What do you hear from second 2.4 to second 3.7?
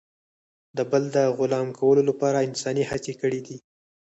انسان هڅې کړي دي.